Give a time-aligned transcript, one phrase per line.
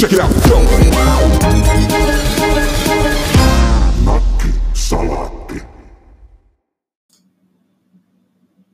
[0.00, 0.30] Check it out.
[4.04, 4.48] Nakki.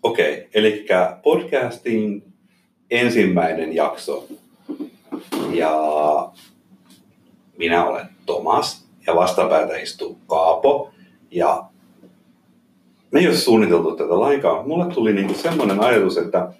[0.02, 0.86] Okei, eli
[1.22, 2.32] podcastin
[2.90, 4.26] ensimmäinen jakso.
[5.50, 5.72] Ja
[7.58, 10.90] minä olen Tomas ja vastapäätä istuu Kaapo.
[11.30, 11.64] Ja
[13.10, 14.68] me ei ole suunniteltu tätä lainkaan.
[14.68, 16.52] Mulle tuli niinku semmoinen ajatus, että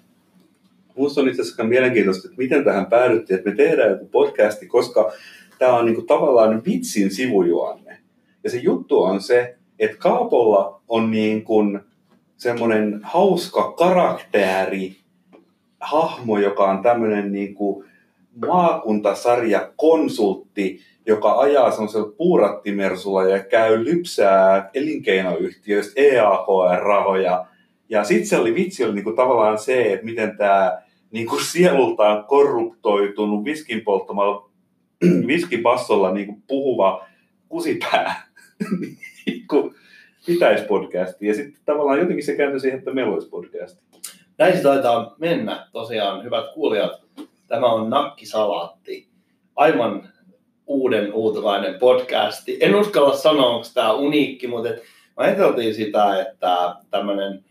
[0.97, 5.11] Minusta on itse asiassa mielenkiintoista, että miten tähän päädyttiin, että me tehdään joku podcasti, koska
[5.59, 7.97] tämä on niinku tavallaan vitsin sivujuonne.
[8.43, 11.79] Ja se juttu on se, että Kaapolla on niin kuin
[12.37, 14.95] semmoinen hauska karakteri,
[15.79, 17.85] hahmo, joka on tämmöinen niin kuin
[18.45, 27.45] maakuntasarja konsultti, joka ajaa semmoisella puurattimersulla ja käy lypsää elinkeinoyhtiöistä EAKR-rahoja.
[27.89, 33.45] Ja sitten se oli vitsi oli niinku tavallaan se, että miten tämä niinku sielultaan korruptoitunut
[33.45, 34.49] viskin polttamalla
[35.27, 37.05] viskibassolla niinku puhuva
[37.49, 38.27] kusipää
[39.25, 39.73] niinku
[40.25, 41.27] pitäisi podcasti.
[41.27, 43.81] Ja sitten tavallaan jotenkin se kääntyi siihen, että meillä olisi podcasti.
[44.37, 46.91] Näin se taitaa mennä tosiaan, hyvät kuulijat.
[47.47, 49.07] Tämä on Nakkisalaatti.
[49.55, 50.09] Aivan
[50.67, 52.57] uuden uutelainen podcasti.
[52.61, 54.77] En uskalla sanoa, onko tämä uniikki, mutta mä
[55.17, 57.45] ajateltiin sitä, että tämmöinen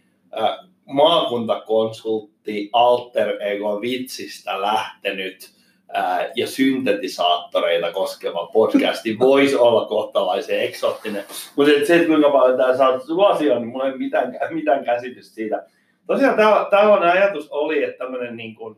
[0.86, 5.50] maakuntakonsultti alter ego vitsistä lähtenyt
[5.92, 11.24] ää, ja syntetisaattoreita koskeva podcasti voisi olla kohtalaisen eksoottinen.
[11.56, 15.66] Mutta se, että kuinka paljon tämä saa suosioon, niin mulla ei mitään, mitään käsitystä siitä.
[16.06, 16.36] Tosiaan
[16.70, 18.76] tällainen ajatus oli, että tämmöinen niin, kuin,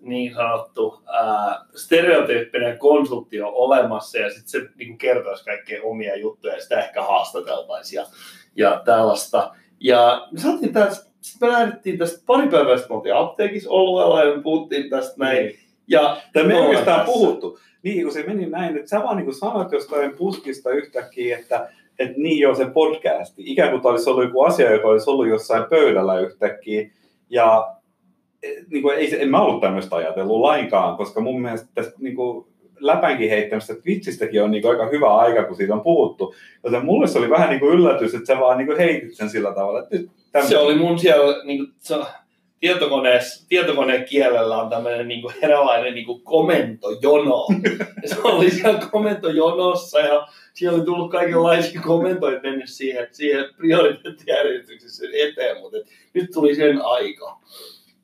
[0.00, 6.16] niin sanottu ää, stereotyyppinen konsultti on olemassa ja sitten se niin kuin kertoisi kaikkea omia
[6.16, 8.06] juttuja ja sitä ehkä haastateltaisiin ja,
[8.56, 9.54] ja tällaista.
[9.80, 14.24] Ja me saatiin tässä sitten me lähdettiin tästä pari päivää sitten, me oltiin apteekissa oluella
[14.24, 15.46] ja me puhuttiin tästä näin.
[15.46, 15.58] Niin.
[15.88, 17.12] Ja Tämä me ei oikeastaan tässä.
[17.12, 17.58] puhuttu.
[17.82, 22.14] Niin, kun se meni näin, että sä vaan niin sanoit jostain puskista yhtäkkiä, että, että
[22.16, 23.42] niin joo, se podcasti.
[23.46, 26.90] Ikään kuin tämä olisi ollut joku asia, joka olisi ollut jossain pöydällä yhtäkkiä.
[27.30, 27.74] Ja
[28.42, 31.94] eh, niin kuin, ei, se- en mä ollut tämmöistä ajatellut lainkaan, koska mun mielestä tästä
[31.98, 32.46] niin kuin,
[32.80, 36.34] läpänkin heittämistä vitsistäkin on niin kuin, aika hyvä aika, kun siitä on puhuttu.
[36.64, 39.30] Joten mulle se oli vähän niin kuin yllätys, että sä vaan niin kuin, heitit sen
[39.30, 40.50] sillä tavalla, että nyt tämmöinen.
[40.50, 41.94] Se oli mun siellä niin kuin, se,
[42.60, 47.46] tietokoneessa, tietokoneen kielellä on tämmöinen niin kuin eräänlainen niin kuin komentojono.
[48.02, 55.04] Ja se oli siellä komentojonossa ja siellä oli tullut kaikenlaisia komentoja mennyt siihen, siihen prioriteettijärjestyksessä
[55.12, 55.84] eteen, mutta et
[56.14, 57.38] nyt tuli sen aika.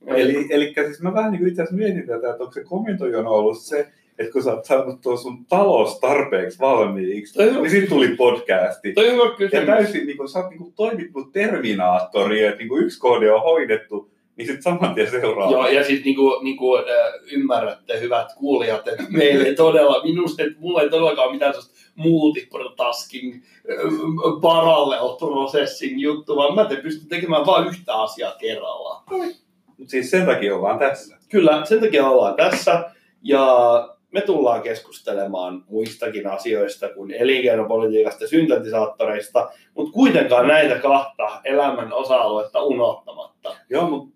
[0.06, 3.58] Eli, eli siis mä vähän niin itse asiassa mietin tätä, että onko se komentojono ollut
[3.58, 3.88] se,
[4.20, 8.92] että kun sä oot saanut tuon sun talous tarpeeksi valmiiksi, Toi niin sitten tuli podcasti.
[8.92, 9.66] Toi hyvä Ja kysymys.
[9.66, 13.42] täysin, niin kuin, sä oot niin kuin, toiminut terminaattori, että niin kuin yksi kohde on
[13.42, 15.52] hoidettu, niin sitten saman tien seuraava.
[15.52, 16.84] Joo, ja sitten niinku, niinku, äh,
[17.32, 21.90] ymmärrätte, hyvät kuulijat, että meillä ei todella, minusta, että mulla ei todellakaan ole mitään sellaista
[21.94, 23.92] multitasking, äh,
[24.42, 29.04] parallel processing juttu, vaan mä te pystyn tekemään vain yhtä asiaa kerrallaan.
[29.66, 31.16] Mutta siis sen takia ollaan tässä.
[31.28, 32.90] Kyllä, sen takia ollaan tässä,
[33.22, 33.46] ja
[34.12, 42.62] me tullaan keskustelemaan muistakin asioista kuin elinkeinopolitiikasta ja syntetisaattoreista, mutta kuitenkaan näitä kahta elämän osa-aluetta
[42.62, 43.56] unohtamatta.
[43.70, 44.08] Joo, mut,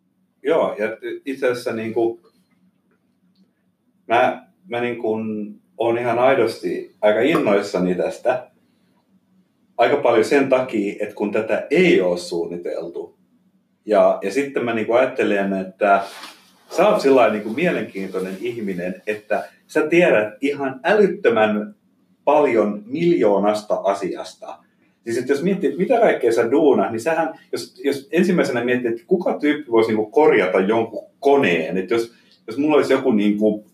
[0.42, 0.88] joo ja
[1.24, 2.20] itse asiassa niin kuin,
[4.06, 8.50] mä, mä niin kuin, on ihan aidosti aika innoissani tästä.
[9.76, 13.18] Aika paljon sen takia, että kun tätä ei ole suunniteltu.
[13.86, 16.02] Ja, ja sitten mä niin kuin ajattelen, että
[16.76, 21.74] sä oot sillä niin kuin mielenkiintoinen ihminen, että sä tiedät ihan älyttömän
[22.24, 24.58] paljon miljoonasta asiasta.
[25.04, 28.90] Siis että jos miettii, että mitä kaikkea sä duunat, niin sähän, jos, jos ensimmäisenä miettii,
[28.90, 32.12] että kuka tyyppi voisi niinku korjata jonkun koneen, että jos,
[32.46, 33.64] jos mulla olisi joku, niinku,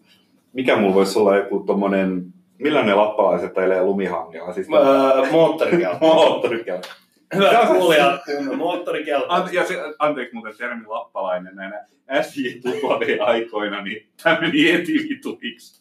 [0.52, 2.24] mikä mulla voisi olla joku tommonen,
[2.58, 4.52] millä ne lappalaiset ajelee lumihangella?
[4.52, 5.98] Siis Öö, moottorikelkka.
[6.06, 6.99] moottorikelkka.
[7.34, 8.20] Hyvät kuulijat,
[8.56, 9.34] moottorikelkka.
[9.34, 11.86] Ante- ja se, anteeksi muuten termi lappalainen näinä
[12.22, 15.80] SJ-tupovien aikoina, niin tämä meni etivituiksi.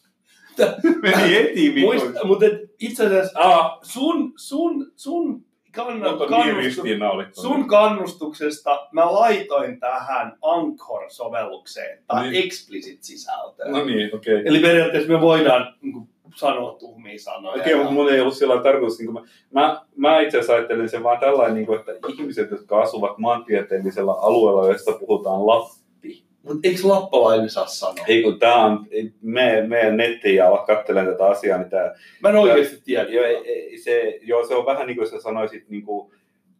[1.02, 2.06] meni etivituiksi.
[2.24, 2.46] Mutta
[2.78, 6.42] itse asiassa Ah, sun, sun, sun, kanna, mutta
[6.84, 12.44] niin kannustu, sun kannustuksesta mä laitoin tähän Anchor-sovellukseen tai Niin.
[12.46, 13.72] explicit-sisältöön.
[13.72, 14.34] No niin, okei.
[14.34, 14.46] Okay.
[14.46, 17.62] Eli periaatteessa me voidaan niin kuin, sanoa tuhmia sanoja.
[17.62, 18.98] Okei, mutta mun ei ollut sillä tarkoitus.
[18.98, 22.80] Niin mä, mä, mä itse asiassa ajattelin sen vaan tällainen, niin kuin, että ihmiset, jotka
[22.82, 26.24] asuvat maantieteellisellä alueella, josta puhutaan Lappi.
[26.42, 28.04] Mutta eikö lappalainen saa sanoa?
[28.08, 28.86] Ei kun tää on,
[29.22, 33.02] me, meidän nettiin ja ala katselemaan tätä asiaa, niin tää, Mä en oikeasti tiedä.
[33.10, 36.12] jo, ei- ei- se, joo, se on vähän niin kuin sä sanoisit niin kuin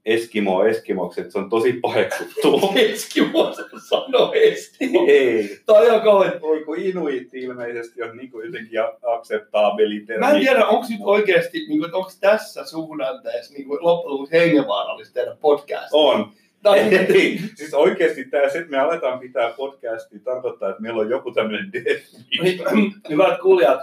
[0.05, 2.61] Eskimo Eskimoksi, että se on tosi paheksuttu.
[2.93, 5.05] Eskimo, se sanoo Eskimo.
[5.09, 5.59] Ei.
[5.67, 6.41] Toi on kauhean.
[6.41, 10.27] Voi kun Inuit ilmeisesti on niin kuin jotenkin akseptaabeli termi.
[10.27, 14.33] Mä en tiedä, onko nyt oikeasti, niin kuin, onko tässä suhdanteessa niin kuin loppujen lopuksi
[14.33, 15.89] hengenvaarallista tehdä podcast?
[15.93, 16.33] On.
[16.63, 21.11] Tai, Ei, siis oikeasti tämä, se, että me aletaan pitää podcastia, tarkoittaa, että meillä on
[21.11, 22.03] joku tämmöinen death
[22.43, 23.81] Niin, Hyvät kuulijat,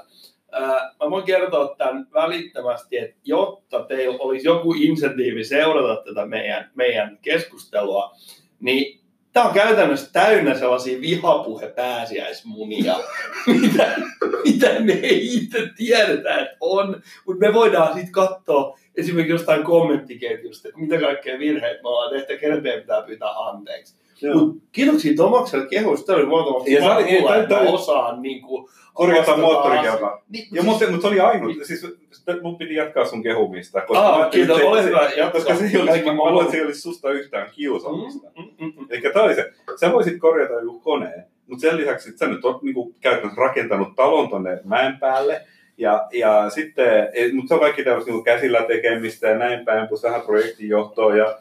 [0.99, 7.17] mä voin kertoa tämän välittömästi, että jotta teillä olisi joku insentiivi seurata tätä meidän, meidän
[7.21, 8.11] keskustelua,
[8.59, 8.99] niin
[9.33, 12.95] tämä on käytännössä täynnä sellaisia vihapuhepääsiäismunia,
[13.61, 13.95] mitä,
[14.44, 20.67] mitä me ei itse tiedetä, että on, mutta me voidaan sitten katsoa esimerkiksi jostain kommenttiketjusta,
[20.67, 24.06] että mitä kaikkea virheitä me ollaan tehty kenen pitää pyytää anteeksi.
[24.33, 26.05] Mut kiitoksia Tomakselle kehuista.
[26.05, 30.21] Tämä oli muutama Ja se oli- että tää- mä osaan niin kuin, Korjata moottorikelkaa.
[30.29, 33.81] Niin, Ja mutta, mutta se oli ainut, siis sitä- mun piti jatkaa sun kehumista.
[33.81, 35.31] Koska Aa, kiitos, ole se- hyvä, jatka.
[35.31, 38.27] Koska se ei olisi, mä luulen, että se ei olisi susta yhtään kiusaamista.
[38.37, 38.85] Mm, mm, mm.
[38.89, 42.45] Eli tämä oli se, sä voisit korjata joku koneen, mutta sen lisäksi, että sä nyt
[42.45, 45.41] oot niinku käytännössä rakentanut talon tonne mäen päälle,
[45.77, 50.03] ja, ja sitten, mutta se on kaikki tämmöistä niinku käsillä tekemistä ja näin päin, plus
[50.03, 51.39] vähän projektinjohtoa ja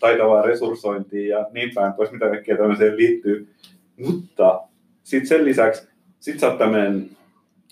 [0.00, 3.48] taitavaa resurssointia ja niin päin pois, mitä kaikkea tämmöiseen liittyy.
[3.96, 4.60] Mutta
[5.02, 5.88] sitten sen lisäksi,
[6.20, 7.10] sit sä oot tämmöinen,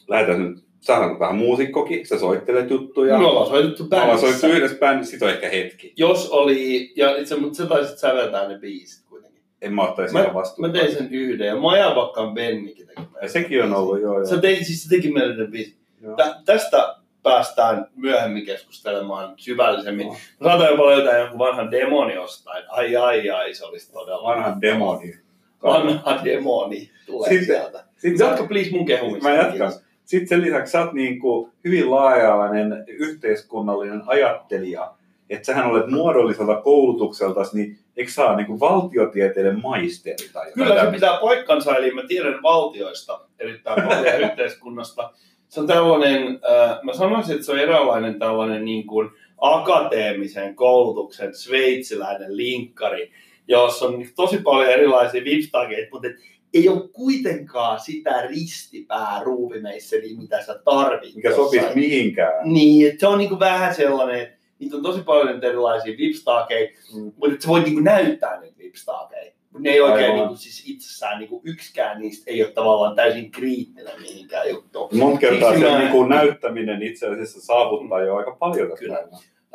[0.09, 3.19] lähetään nyt, sä oot vähän muusikkokin, sä soittelet juttuja.
[3.19, 4.39] Me ollaan soitettu Me ollaan bändissä.
[4.41, 5.93] soittu yhdessä bändissä, sit on ehkä hetki.
[5.97, 9.43] Jos oli, ja itse, mutta sä taisit säveltää ne biisit kuitenkin.
[9.63, 10.69] En mä ottaisi Mä, ihan vastuuta.
[10.69, 14.15] mä tein sen yhden, ja Majavakkaan Bennikin teki meille Ja sekin on ollut, joo.
[14.15, 14.27] joo.
[14.27, 15.77] Sä teit, siis se teki meille ne biisit.
[16.17, 20.07] Tä, tästä päästään myöhemmin keskustelemaan syvällisemmin.
[20.07, 20.13] No.
[20.41, 22.65] Mä saatan jopa löytää jonkun vanhan demoni jostain.
[22.69, 25.15] Ai ai ai, se olisi todella Vanha demoni.
[25.63, 27.85] Vanha demoni tulee Sitten- sieltä.
[27.97, 29.29] Sitten sä, Jatka please mun kehumista.
[29.29, 29.73] mä jatkan.
[30.05, 34.93] Sitten sen lisäksi sä oot niin kuin hyvin laaja-alainen yhteiskunnallinen ajattelija.
[35.31, 40.91] Että sähän olet muodolliselta koulutukselta, niin eikö ole niin kuin valtiotieteiden maisteri tai Kyllä se
[40.91, 45.11] pitää paikkansa, eli mä tiedän valtioista erittäin paljon yhteiskunnasta.
[45.55, 51.35] Se on tällainen, äh, mä sanoisin, että se on eräänlainen tällainen niin kuin akateemisen koulutuksen
[51.35, 53.11] sveitsiläinen linkkari,
[53.49, 56.15] jossa on tosi paljon erilaisia vipstageita, mutta et
[56.55, 61.17] ei ole kuitenkaan sitä ristipää ruuvimeisseliä, mitä sä tarvitset.
[61.17, 62.53] Mikä sopisi mihinkään.
[62.53, 67.03] Niin, että se on niinku vähän sellainen, että niitä on tosi paljon erilaisia vipstaakeja, Mm.
[67.05, 69.34] mutta että sä voit niinku näyttää niitä vipstaakeja.
[69.59, 70.17] Ne ei oikein Aivan.
[70.19, 74.89] niinku, siis itsessään, niinku, yksikään niistä ei ole tavallaan täysin kriittinen mihinkään juttuun.
[74.93, 78.85] Monta kertaa Siksi se mä- niin kuin näyttäminen itse asiassa saavuttaa jo aika paljon tässä
[78.85, 78.99] Kyllä.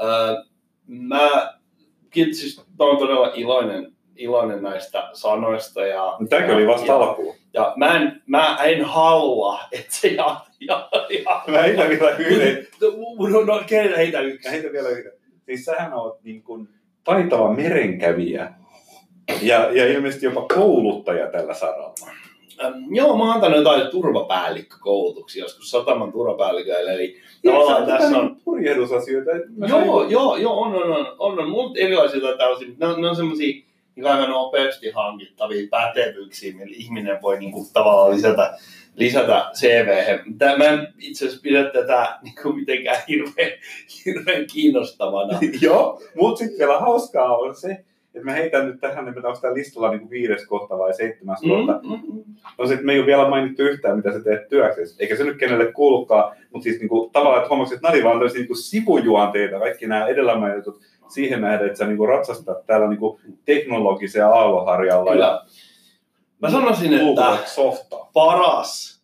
[0.01, 0.43] Öö,
[0.87, 1.53] mä,
[2.31, 5.85] siis, mä oon todella iloinen, iloinen näistä sanoista.
[5.85, 7.35] Ja, Tämäkin oli vasta ja, alkuun.
[7.53, 10.89] ja mä, en, mä en halua, että se ja, ja,
[11.25, 12.67] ja, Mä heitän vielä yhden.
[13.31, 14.47] no, no, heitä, heitä yksi.
[14.47, 15.11] Mä heitän vielä yhden.
[15.45, 16.69] Siis sähän oot niin kuin
[17.03, 18.53] taitava merenkävijä.
[19.41, 21.93] Ja, ja ilmeisesti jopa kouluttaja tällä saralla.
[22.63, 28.37] Ähm, joo, mä oon antanut jotain turvapäällikkökoulutuksia joskus sataman turvapäälliköille, eli tavallaan tässä on...
[28.45, 29.31] Purjehdusasioita.
[29.67, 33.09] Joo, joo, joo, on, on, on, on, on mulla erilaisia tällaisia, mutta ne on, ne
[33.09, 33.65] on semmosia
[33.95, 38.57] niin aivan nopeasti hankittavia pätevyyksiä, millä ihminen voi niin kuin, tavallaan lisätä,
[38.95, 40.19] lisätä CV.
[40.37, 43.51] Tää, mä en itse asiassa pidä tätä niin kuin, mitenkään hirveän,
[44.05, 45.39] hirveän kiinnostavana.
[45.61, 47.85] Joo, mutta sitten vielä hauskaa on se,
[48.15, 51.41] että mä heitän nyt tähän, että onko tämä listalla niin kuin viides kohta vai seitsemäs
[51.41, 51.79] kohta.
[51.83, 52.23] Mm, mm, mm.
[52.57, 54.95] No sit me ei ole vielä mainittu yhtään, mitä sä teet työksesi.
[54.99, 58.39] Eikä se nyt kenelle kuulukaan, mutta siis niinku, tavallaan, että huomasit, että oli vaan tämmöisiä
[58.39, 64.25] niinku sivujuonteita, kaikki nämä edellä mainitut siihen nähden, että sä niinku ratsastat täällä niinku teknologisen
[64.25, 65.11] aallonharjalla.
[65.11, 65.45] Kyllä.
[66.41, 68.09] Mä sanoisin, että softaa.
[68.13, 69.03] paras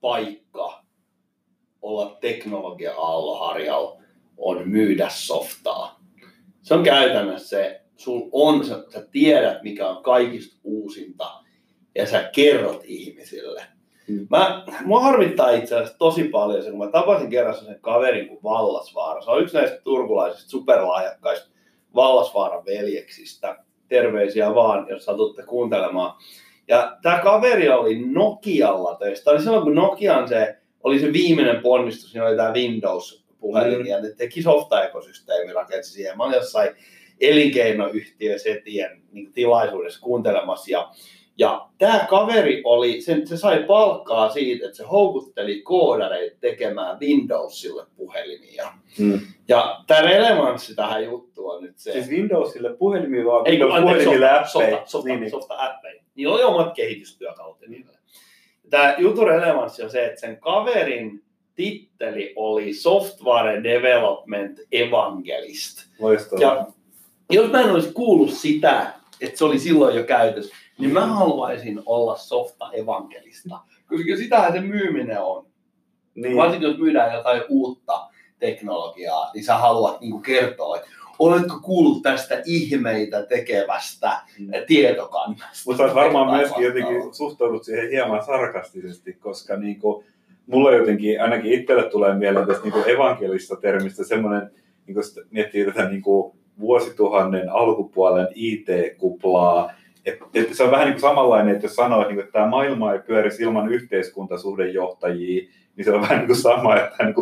[0.00, 0.82] paikka
[1.82, 4.00] olla teknologia aalloharjalla
[4.36, 6.00] on myydä softaa.
[6.62, 11.30] Se on käytännössä se, sul on, sä, sä tiedät mikä on kaikista uusinta
[11.94, 13.62] ja sä kerrot ihmisille.
[14.08, 14.26] Mm.
[14.30, 18.42] Mä, mua harmittaa itse asiassa tosi paljon se, kun mä tapasin kerran sen kaverin kuin
[18.42, 19.22] Vallasvaara.
[19.22, 21.50] Se on yksi näistä turkulaisista superlahjakkaista
[21.94, 23.56] Vallasvaaran veljeksistä.
[23.88, 26.12] Terveisiä vaan, jos satutte kuuntelemaan.
[26.68, 29.24] Ja tämä kaveri oli Nokialla töissä.
[29.24, 33.86] Tämä oli silloin, kun Nokian se oli se viimeinen ponnistus, niin oli tämä Windows-puhelin, Mm.
[33.86, 36.16] ja ne teki softa-ekosysteemi, rakensi siihen.
[36.16, 36.70] Mä olin jossain
[37.20, 40.90] elinkeinoyhtiö Setien niin tilaisuudessa kuuntelemassa, ja,
[41.38, 47.86] ja tämä kaveri oli, sen, se sai palkkaa siitä, että se houkutteli koodareita tekemään Windowsille
[47.96, 48.72] puhelimia.
[48.98, 49.20] Mm.
[49.48, 54.08] Ja tämä relevanssi tähän juttuun on nyt se, Siis Windowsille puhelimia vaan ei, kun anteeksi,
[54.08, 54.82] Windows-puhelimille softa, appeja.
[54.86, 55.30] softa, Niin, niin.
[55.30, 56.02] softa appeja.
[56.14, 58.00] Niillä oli omat kehitystyökalut niin edelleen.
[58.70, 61.22] Tämä jutun relevanssi on se, että sen kaverin
[61.54, 65.78] titteli oli Software Development Evangelist.
[65.98, 66.42] Loistavaa.
[66.42, 66.66] Ja
[67.30, 71.82] jos mä en olisi kuullut sitä, että se oli silloin jo käytössä, niin mä haluaisin
[71.86, 73.60] olla softa evankelista.
[73.86, 75.46] Koska sitähän se myyminen on.
[76.14, 76.36] niin.
[76.36, 78.08] Varsinkin jos myydään jotain uutta
[78.38, 84.50] teknologiaa, niin sä haluat niin kertoa, että oletko kuullut tästä ihmeitä tekevästä Mm.
[84.66, 85.62] tietokannasta.
[85.66, 90.04] Mutta varmaan myöskin jotenkin suhtaudut siihen hieman sarkastisesti, koska niin kuin,
[90.46, 94.50] mulle jotenkin, ainakin itselle tulee mieleen tästä niin evankelista termistä semmoinen,
[94.86, 99.72] niin kuin miettii tätä niin kuin vuosituhannen alkupuolen IT-kuplaa,
[100.06, 102.32] että et se on vähän niin kuin samanlainen, että jos sanoo, että, niin kuin, että
[102.32, 107.14] tämä maailma ei pyörisi ilman yhteiskuntasuhdejohtajia, niin se on vähän niin kuin sama, että niin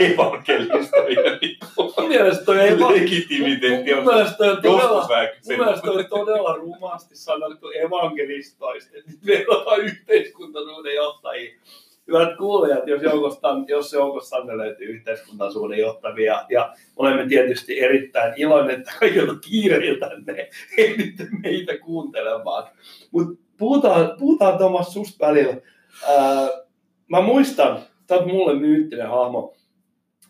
[0.12, 0.96] evankelista
[1.40, 1.58] niin
[2.44, 2.94] toi ei vaan...
[2.94, 4.04] legitimiteetti on
[4.62, 11.54] joskus vähän mun mielestä toi on todella rumasti sanottu evankelistoista, että meillä on yhteiskuntasuuden johtajia.
[12.06, 18.92] Hyvät kuulijat, jos joukosta, jos joukostanne löytyy yhteiskuntasuuden johtavia, ja olemme tietysti erittäin iloinen, että
[19.00, 22.68] kaikilta kiireiltänne ehditte meitä kuuntelemaan.
[23.10, 25.56] Mutta puhutaan, puhutaan Thomas susta välillä.
[26.08, 26.48] Ää,
[27.08, 27.78] mä muistan,
[28.08, 29.54] sä oot mulle myyttinen hahmo,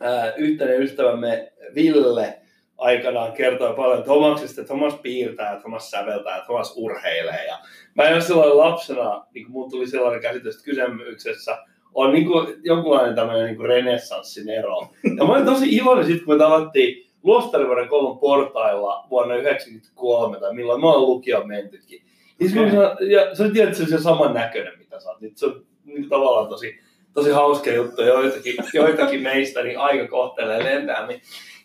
[0.00, 0.34] ää,
[0.78, 2.41] ystävämme Ville
[2.82, 7.46] aikanaan kertoi paljon Tomaksesta, että Tomas piirtää, Tomas säveltää, Tomas urheilee.
[7.46, 7.58] Ja
[7.94, 11.58] mä en ole silloin lapsena, niin kun mun tuli sellainen käsitys, että kysymyksessä
[11.94, 14.88] on niin kuin jonkunlainen tämmöinen niin renessanssin ero.
[15.16, 20.54] Ja mä olin tosi iloinen sitten, kun me tavattiin Luostarivuoden koulun portailla vuonna 1993, tai
[20.54, 22.02] milloin mä oon lukioon mentykin.
[22.40, 22.86] Ja, okay.
[22.86, 23.10] Okei.
[23.10, 25.20] ja se on tietysti se saman näköinen, mitä sä oot.
[25.20, 26.80] Nyt se on niin tavallaan tosi,
[27.14, 28.02] tosi hauska juttu.
[28.02, 31.20] Joitakin, joitakin meistä niin aika kohtelee lentäämmin.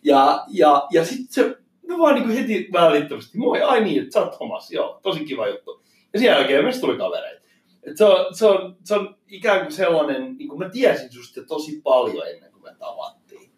[0.08, 4.20] Ja, ja, ja sitten se, me vaan niin heti välittömästi, moi, ai niin, että sä
[4.26, 5.84] oot Thomas, joo, tosi kiva juttu.
[6.14, 7.48] Ja sen jälkeen meistä tuli kavereita.
[7.84, 11.42] Et se, on, se, on, se on ikään kuin sellainen, niin kuin mä tiesin susta
[11.48, 13.52] tosi paljon ennen kuin me tavattiin.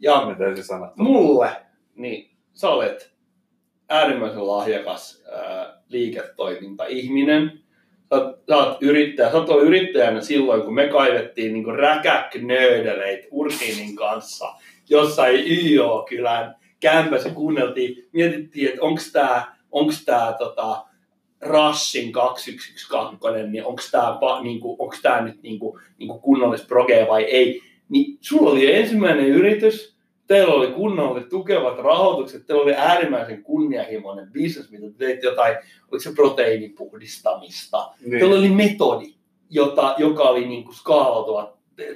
[0.00, 0.92] Ja Me täysin sanoa.
[0.96, 1.50] mulle,
[1.94, 3.12] niin sä olet
[3.88, 7.60] äärimmäisen lahjakas ää, liiketoiminta-ihminen.
[8.14, 9.30] Sä sä oot yrittäjä.
[9.30, 14.48] Sä oot yrittäjänä silloin, kun me kaivettiin niin räkäknöödeleit Ursiinin kanssa
[14.90, 20.86] jossain YO-kylän kämpässä kuunneltiin, mietittiin, että onko tämä onks tää, tota,
[21.40, 27.60] Rassin 2112, niin onko tämä niinku, onks tää nyt niinku, niinku kunnollis progea vai ei.
[27.88, 34.70] Niin sulla oli ensimmäinen yritys, teillä oli kunnolla tukevat rahoitukset, teillä oli äärimmäisen kunnianhimoinen bisnes,
[34.70, 35.56] mitä te teitte jotain,
[35.90, 37.90] oliko se proteiinipuhdistamista.
[38.00, 38.10] Niin.
[38.10, 39.14] Teillä oli metodi,
[39.50, 40.76] jota, joka oli niin kuin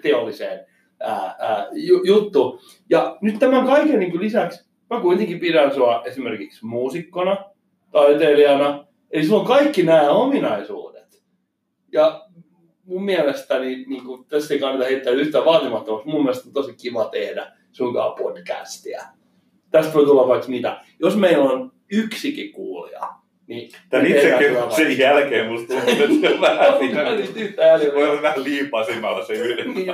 [0.03, 0.67] teolliseen
[1.05, 2.61] ää, ää, ju- juttu.
[2.91, 7.45] Ja nyt tämän kaiken niin kuin lisäksi mä kuitenkin pidän sua esimerkiksi muusikkona,
[7.93, 11.23] taiteilijana, eli sulla on kaikki nämä ominaisuudet.
[11.93, 12.27] Ja
[12.85, 17.05] mun mielestäni niin kuin, tässä ei kannata heittää yhtään vaatimattomaksi, mun mielestä on tosi kiva
[17.05, 19.03] tehdä sunkaan podcastia.
[19.71, 20.81] Tästä voi tulla vaikka mitä.
[21.01, 23.09] Jos meillä on yksikin kuulija,
[23.47, 23.71] niin
[24.07, 26.75] itsekin hyvä sen jälkeen musta tuntuu, että se on vähän
[28.09, 29.75] olla vähän se yhden.
[29.75, 29.87] Niin,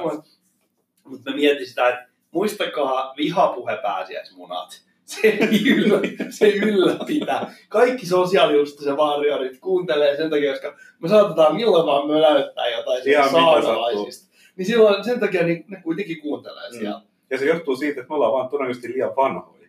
[1.11, 4.81] mutta mä mietin sitä, että muistakaa vihapuhe pääsiäismunat.
[5.11, 5.39] Se,
[5.77, 6.01] yllä,
[6.31, 7.55] se ylläpitää.
[7.69, 14.31] Kaikki sosiaaliystävät varjorit kuuntelee sen takia, koska me saatetaan milloin vaan möläyttää jotain saamelaisista.
[14.57, 16.79] Niin silloin sen takia niin ne kuitenkin kuuntelee Mm.
[16.79, 17.01] siellä.
[17.31, 19.69] Ja se johtuu siitä, että me ollaan vaan todennäköisesti liian vanhoja.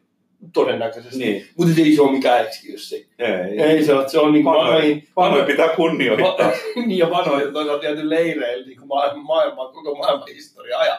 [0.54, 1.18] Todennäköisesti.
[1.20, 1.46] Niin.
[1.58, 2.96] Mutta ei se ole mikään excuse.
[3.20, 3.62] Ei.
[3.62, 6.38] Ei se ole, se on niin kuin Vanhoja, vanhoja pitää kunnioittaa.
[6.48, 6.54] Va-
[6.86, 10.98] niin ja vanhoja toisaalta jääty leireille niin kuin maailman, maailman, koko maailman historia ajan.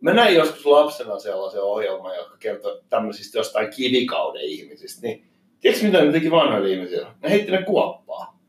[0.00, 5.06] Mä näin joskus lapsena sellaisen ohjelman, joka kertoi tämmöisistä jostain kivikauden ihmisistä.
[5.06, 5.24] Niin,
[5.60, 7.06] tiedätkö mitä ne teki vanhoille ihmisille?
[7.22, 8.40] Ne heitti ne kuoppaa.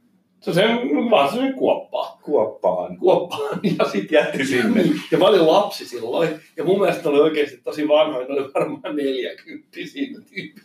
[0.41, 0.63] Se on se,
[1.11, 2.19] vaan se kuoppaa.
[2.23, 2.97] Kuoppaan.
[2.97, 4.83] Kuoppaan ja sitten Jätti sinne.
[5.11, 6.29] ja mä olin lapsi silloin.
[6.57, 8.27] Ja mun mielestä oli oikeasti tosi vanhoja.
[8.27, 10.61] Ne oli varmaan 40 siinä tyyppi.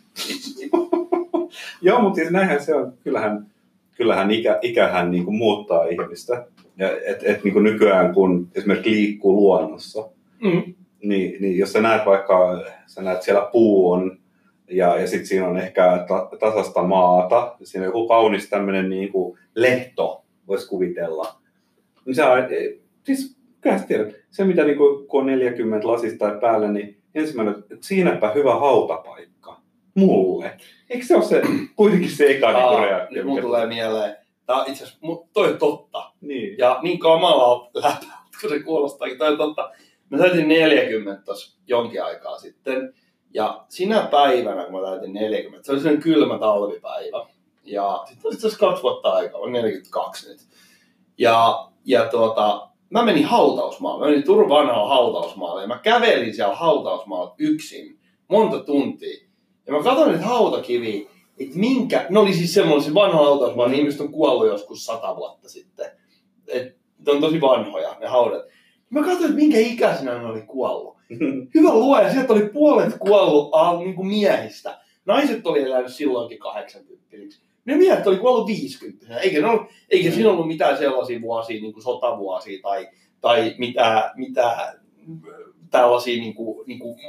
[1.81, 2.93] Joo, mutta siis näinhän se on.
[3.03, 3.47] Kyllähän,
[3.95, 6.45] kyllähän ikä, ikähän niin kuin muuttaa ihmistä.
[6.77, 10.73] Ja et, et niin kuin nykyään, kun esimerkiksi liikkuu luonnossa, Mm.
[11.03, 14.17] Niin, niin jos sä näet vaikka, sä näet siellä puu on,
[14.69, 19.11] ja, ja sitten siinä on ehkä ta, tasasta maata, siinä on joku kaunis tämmöinen niin
[19.11, 21.35] kuin lehto, voisi kuvitella.
[22.05, 22.17] Niin
[22.51, 26.67] eh, siis kyllä sä tiedät, se mitä niin kuin, kun on 40 lasista tai päällä,
[26.67, 29.61] niin ensimmäinen, että siinäpä hyvä hautapaikka.
[29.95, 30.57] Mulle.
[30.89, 31.41] Eikö se ole se,
[31.75, 33.25] kuitenkin se eka niin reaktio?
[33.25, 34.15] mun tulee mieleen.
[34.47, 34.99] On itse asiassa,
[35.33, 36.11] toi on totta.
[36.21, 36.57] Niin.
[36.57, 39.71] Ja niin kamala läpä, kun se kuulostaakin, toi on totta.
[40.09, 42.93] Mä täytin 40 tos jonkin aikaa sitten.
[43.33, 47.25] Ja sinä päivänä, kun mä täytin 40, se oli sellainen kylmä talvipäivä.
[47.63, 50.39] Ja sitten itse asiassa kaksi vuotta aikaa, on 42 nyt.
[51.17, 54.05] Ja, ja tuota, mä menin hautausmaalle.
[54.05, 59.27] Mä menin Turun vanhaan hautausmaalle ja mä kävelin siellä hautausmaalla yksin monta tuntia.
[59.67, 61.09] Ja mä katsoin niitä hautakiviä,
[61.39, 65.49] että minkä, ne oli siis semmoisia vanha hautausmaa, niin ihmiset on kuollut joskus sata vuotta
[65.49, 65.85] sitten.
[66.47, 68.45] Et, ne on tosi vanhoja ne haudat.
[68.89, 70.97] Mä katsoin, että minkä ikäisenä ne oli kuollut.
[71.55, 74.79] Hyvä luoja, sieltä oli puolet kuollut ah, niin kuin miehistä.
[75.05, 77.05] Naiset oli elänyt silloinkin 80
[77.65, 81.73] Ne miehet oli kuollut 50 eikä, ne ollut, eikä siinä ollut mitään sellaisia vuosia, niin
[81.73, 82.87] kuin sotavuosia tai,
[83.21, 84.79] tai mitään, mitään
[85.71, 86.99] tällaisia niin kuin, niin kuin,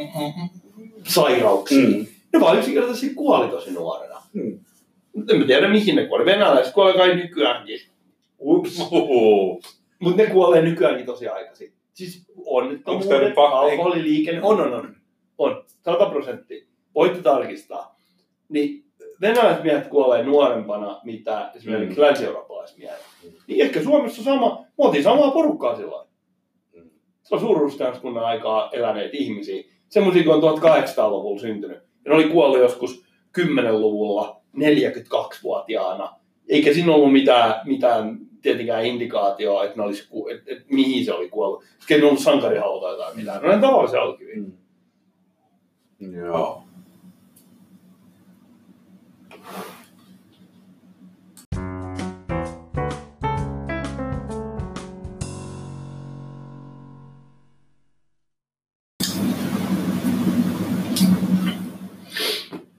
[1.07, 1.89] sairauksia.
[1.89, 2.07] Mm.
[2.33, 4.23] Ne vaan yksinkertaisesti kuoli tosi nuorena.
[4.33, 4.59] Mm.
[5.29, 6.25] En tiedä mihin ne kuoli.
[6.25, 7.81] Venäläiset kuolee kai nykyäänkin.
[8.39, 8.81] Ups.
[8.81, 9.61] Oho.
[9.99, 11.73] Mutta ne kuolee nykyäänkin tosi aikaisin.
[11.93, 14.97] Siis onnettomuudet, alkoholiliikenne, on, on, on.
[15.39, 16.65] On, 100 prosenttia.
[16.95, 17.99] Voitte tarkistaa.
[18.49, 18.85] Niin
[19.21, 22.03] venäläiset miehet kuolee nuorempana, mitä esimerkiksi Mm.
[22.03, 22.07] mm.
[22.07, 23.01] länsi-eurooppalaismiehet.
[23.47, 26.09] Niin ehkä Suomessa sama, me oltiin samaa porukkaa silloin.
[26.77, 26.91] Mm.
[27.23, 29.63] Se on suuruuskunnan aikaa eläneet ihmisiä.
[29.89, 31.79] Semmoisia, kun on 1800-luvulla syntynyt.
[32.05, 33.05] Ja ne oli kuollut joskus
[33.39, 36.15] 10-luvulla 42-vuotiaana.
[36.49, 41.13] Eikä siinä ollut mitään, mitään tietenkään indikaatioa, että, ne olisi, ku- että, että mihin se
[41.13, 41.65] oli kuollut.
[41.79, 43.43] Sitten ei ollut sankarihautaa tai mitään.
[43.43, 44.37] No ne tavallisia alkiviä.
[44.37, 46.15] Mm.
[46.15, 46.63] Joo.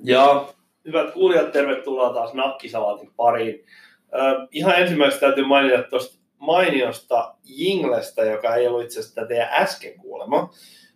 [0.03, 0.47] Ja
[0.85, 3.65] hyvät kuulijat, tervetuloa taas Nakkisalaatin pariin.
[4.13, 9.93] Ö, ihan ensimmäiseksi täytyy mainita tuosta mainiosta Jinglestä, joka ei ollut itse asiassa teidän äsken
[9.99, 10.49] kuulema,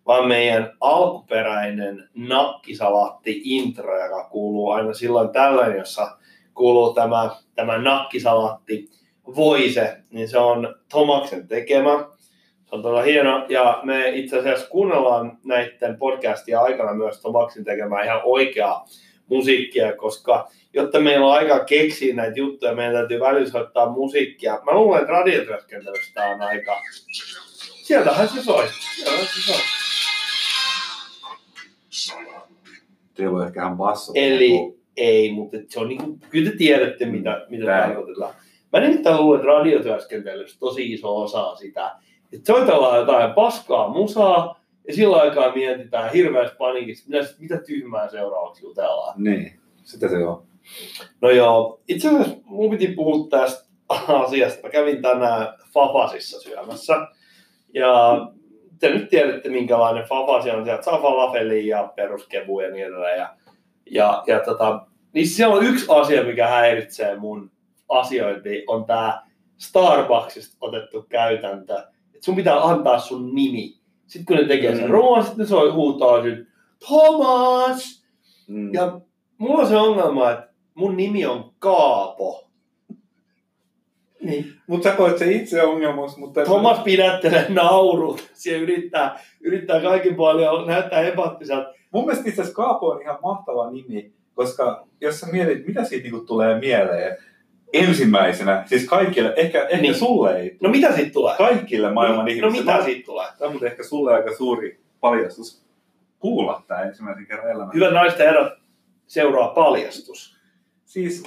[0.05, 6.17] vaan meidän alkuperäinen nakkisalaatti-intro, joka kuuluu aina silloin tällöin, jossa
[6.53, 8.89] kuuluu tämä, tämä nakkisalaatti
[9.35, 12.05] voise, niin se on Tomaksen tekemä.
[12.65, 18.05] Se on todella hieno, ja me itse asiassa kuunnellaan näiden podcastien aikana myös Tomaksin tekemään
[18.05, 18.85] ihan oikeaa
[19.33, 24.59] musiikkia, koska jotta meillä on aika keksiä näitä juttuja, meidän täytyy välillä soittaa musiikkia.
[24.65, 26.81] Mä luulen, että radiotyöskentelystä on aika...
[27.83, 28.67] Sieltähän se soi.
[28.95, 29.61] Sieltähän se soi.
[33.13, 34.11] Teillä on ehkä ihan basso.
[34.15, 38.33] Eli ei, mutta se on niinku, kyllä te tiedätte, mitä, mitä Tää- tarkoitetaan.
[38.73, 41.91] Mä nimittäin luulen, että radiotyöskentelyssä tosi iso osa sitä,
[42.33, 48.65] että soitellaan jotain paskaa musaa, ja sillä aikaa mietitään hirveästi paniikissa, mitä, mitä tyhmää seuraavaksi
[48.65, 49.23] jutellaan.
[49.23, 50.43] Niin, sitä se on.
[51.21, 53.69] No joo, itse asiassa mun piti puhua tästä
[54.07, 54.63] asiasta.
[54.63, 57.07] Mä kävin tänään Fafasissa syömässä.
[57.73, 58.17] Ja
[58.79, 60.65] te nyt tiedätte, minkälainen Fafasi on.
[60.65, 63.19] Sieltä saa falafelia ja peruskevuja ja niin edelleen.
[63.19, 63.35] Ja,
[63.91, 67.51] ja, ja tota, niin siellä on yksi asia, mikä häiritsee mun
[67.89, 69.23] asiointi, on tämä
[69.57, 71.73] Starbucksista otettu käytäntö.
[72.13, 73.82] Että sun pitää antaa sun nimi.
[74.07, 74.91] Sitten kun ne tekee sen Mm.
[74.91, 76.47] ruoan, sitten soi huutaa sen,
[76.87, 78.05] Thomas!
[78.47, 78.73] Mm.
[78.73, 79.01] Ja
[79.37, 82.49] mulla on se ongelma, että mun nimi on Kaapo.
[84.21, 84.45] Niin.
[84.67, 86.43] Mutta sä koet se itse ongelmaksi, mutta...
[86.45, 88.29] Thomas pidättelee naurut.
[88.33, 91.73] Se yrittää, yrittää kaikin paljon näyttää empattiselta.
[91.91, 96.03] Mun mielestä itse asiassa Kaapo on ihan mahtava nimi, koska jos sä mietit, mitä siitä
[96.03, 97.17] niinku tulee mieleen
[97.73, 99.95] ensimmäisenä, siis kaikille, ehkä, ehkä Niin.
[99.95, 101.35] sulle ei, No mitä siitä tulee?
[101.37, 102.51] kaikille maailman no, ihmisille.
[102.63, 103.27] no mitä siitä tulee?
[103.39, 105.63] Tämä on ehkä sulle aika suuri paljastus
[106.19, 107.73] kuulla tämä ensimmäisen kerran elämässä.
[107.73, 108.53] Hyvät naiset ja herrat,
[109.07, 110.37] seuraa paljastus.
[110.85, 111.23] Siis,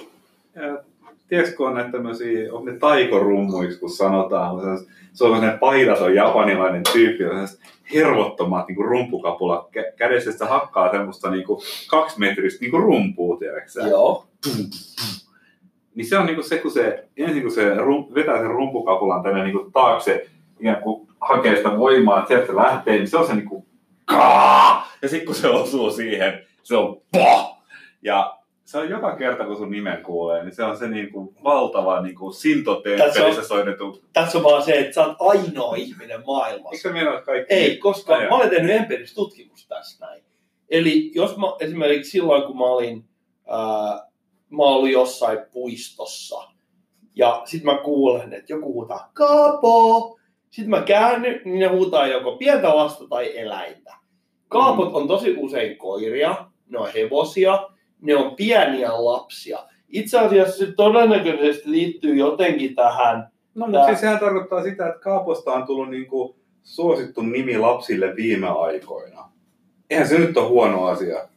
[0.57, 0.85] äh,
[1.29, 6.83] tiedätkö, kun on näitä tämmöisiä, on ne taikorummuiksi, kun sanotaan, se on sellainen paidaton japanilainen
[6.93, 7.25] tyyppi,
[7.95, 13.37] hervottomat niin rumpukapulat kä- kädessä, se hakkaa semmoista niin kuin, kaksi metristä niin kuin rumpua,
[13.39, 13.81] tiedätkö?
[13.91, 14.27] Joo.
[15.97, 19.45] Niin se on niinku se, kun se, ensin kun se rum, vetää sen rumpukapulan tänne
[19.45, 20.27] niinku taakse,
[20.61, 23.67] ikään kuin hakee sitä voimaa, että sieltä se lähtee, niin se on se niinku
[24.05, 24.89] kaa!
[25.03, 27.57] Ja sitten kun se osuu siihen, se on pa!
[28.03, 32.01] Ja se on joka kerta, kun sun nimen kuulee, niin se on se niinku valtava
[32.01, 34.03] niinku Tässä sintotemppelissä on- soitettu.
[34.13, 36.89] Tässä on vaan se, että sä oot ainoa ihminen maailmassa.
[36.89, 37.55] Eikö kaikki...
[37.55, 40.23] Ei, koska Ai mä olen tehnyt empiiristä tutkimusta tästä näin.
[40.69, 43.05] Eli jos mä esimerkiksi silloin, kun mä olin,
[43.49, 44.06] ää,
[44.51, 46.53] mä olin jossain puistossa,
[47.15, 50.19] ja sitten mä kuulen, että joku huutaa, Kaapo!
[50.51, 53.95] Sitten mä käännyn, niin ne huutaa joko pientä lasta tai eläintä.
[54.49, 57.69] Kaapot on tosi usein koiria, ne on hevosia,
[58.01, 59.59] ne on pieniä lapsia.
[59.89, 65.53] Itse asiassa se todennäköisesti liittyy jotenkin tähän No, mutta siis sehän tarkoittaa sitä, että Kaaposta
[65.53, 69.31] on tullut niinku suosittu nimi lapsille viime aikoina.
[69.91, 71.29] Eihän se nyt ole huono asia.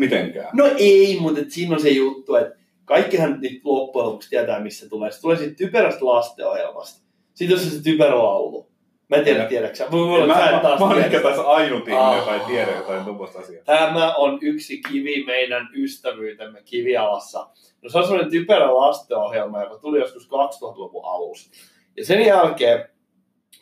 [0.00, 0.48] Mitenkään.
[0.52, 4.88] No ei, mutta siinä on se juttu, että kaikkihan nyt loppujen lopuksi tietää, missä se
[4.90, 5.10] tulee.
[5.10, 7.00] Se tulee siitä typerästä lastenohjelmasta.
[7.34, 8.70] Sitten jos on se typerä laulu.
[9.08, 9.90] Mä en tiedä, tiedätkö sä?
[9.90, 11.06] Voi olla, Mä, mä, et taas mä, oon tiedä.
[11.06, 12.46] ehkä tässä ainut ihminen, joka ei Ah.
[12.46, 13.64] tiedä jotain tuommoista asiaa.
[13.64, 17.48] Tämä on yksi kivi meidän ystävyytemme kivialassa.
[17.82, 21.50] No se on semmoinen typerä lastenohjelma, joka tuli joskus 2000-luvun alussa.
[21.96, 22.88] Ja sen jälkeen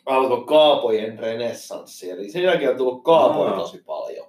[0.05, 2.11] alkoi kaapojen renessanssi.
[2.11, 3.59] Eli sen jälkeen on tullut kaapoja Aa.
[3.59, 4.27] tosi paljon.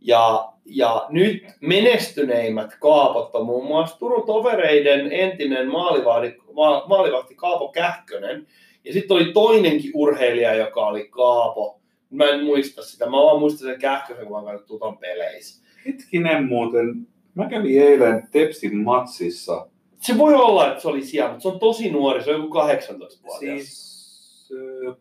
[0.00, 7.68] Ja, ja nyt menestyneimmät kaapot on muun muassa Turun tovereiden entinen maalivahti, ma, maalivahti Kaapo
[7.68, 8.46] Kähkönen.
[8.84, 11.80] Ja sitten oli toinenkin urheilija, joka oli Kaapo.
[12.10, 13.06] Mä en muista sitä.
[13.06, 15.64] Mä vaan muistan sen Kähkösen, kun mä Tuton peleissä.
[15.86, 19.66] Hetkinen muuten, mä kävin eilen Tepsin matsissa.
[19.96, 22.24] Se voi olla, että se oli siellä, mutta se on tosi nuori.
[22.24, 23.58] Se on joku 18-vuotias.
[23.58, 24.52] Siis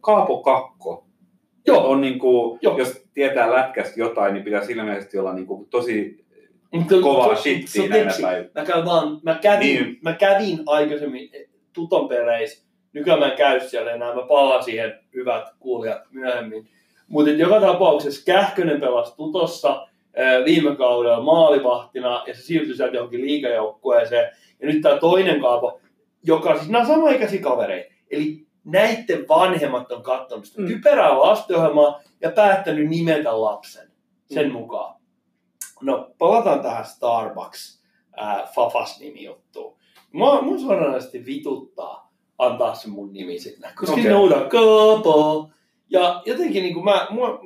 [0.01, 1.05] Kaapo Kakko.
[1.67, 2.77] Joo, On niinku, Joo.
[2.77, 6.25] jos tietää lätkästä jotain, niin pitäisi ilmeisesti olla niinku tosi
[6.71, 8.49] mutta kovaa shittiä näinä päivinä.
[8.55, 9.83] Mä, käyn vaan, mä, kävin, Niin.
[9.83, 9.97] niin.
[10.01, 11.29] mä kävin aikaisemmin
[11.73, 12.65] Tuton peleissä.
[12.93, 14.15] Nykyään mä en käy siellä enää.
[14.15, 16.67] Mä palaan siihen hyvät kuulijat myöhemmin.
[17.07, 23.21] Mutta joka tapauksessa Kähkönen pelasi Tutossa ää, viime kaudella maalivahtina ja se siirtyi sieltä johonkin
[23.21, 24.29] liigajoukkueeseen.
[24.61, 25.79] Ja nyt tämä toinen kaapo,
[26.23, 27.93] joka siis nämä samaikäisiä kavereita.
[28.11, 30.67] Eli näiden vanhemmat on katsonut sitä Mm.
[30.67, 33.91] typerää lastenohjelmaa ja päättänyt nimetä lapsen
[34.33, 34.53] sen Mm.
[34.53, 34.99] mukaan.
[35.81, 37.81] No, palataan tähän Starbucks
[38.17, 39.77] ää, Fafas nimi juttuun.
[40.11, 44.09] Mua, mun suoranaisesti vituttaa antaa se mun nimi sinne, koska okay.
[44.09, 45.49] nouda kaapo.
[45.89, 47.39] Ja jotenkin niin kuin mä, mua,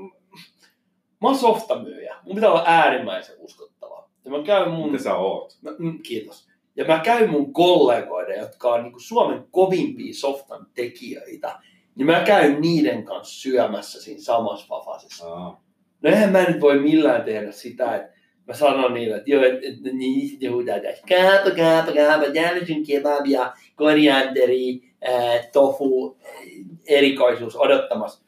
[1.21, 2.15] mä oon softamyyjä.
[2.23, 4.09] Mun pitää olla äärimmäisen uskottava.
[4.25, 4.91] Ja mä käyn mun...
[4.91, 5.57] Mitä sä oot?
[5.61, 6.47] Mä, mm, kiitos.
[6.75, 11.59] Ja mä käyn mun kollegoiden, jotka on niin Suomen kovimpia softan tekijöitä,
[11.95, 15.33] niin mä käyn niiden kanssa syömässä siinä samassa Fafasissa.
[15.33, 15.63] Aa.
[16.01, 18.13] No eihän mä nyt voi millään tehdä sitä, että
[18.47, 22.85] mä sanon niille, että joo, että et, niin huutaa tässä, kaapa, kaapa, kaapa, täällä sun
[22.87, 26.17] kebabia, korianderi, ää, tofu,
[26.87, 28.25] erikoisuus odottamassa.